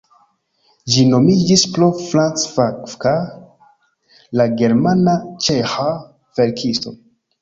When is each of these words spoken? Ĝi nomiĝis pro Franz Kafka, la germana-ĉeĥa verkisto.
Ĝi 0.93 1.03
nomiĝis 1.09 1.65
pro 1.75 1.89
Franz 2.05 2.45
Kafka, 2.55 3.13
la 4.41 4.49
germana-ĉeĥa 4.63 5.89
verkisto. 6.41 6.97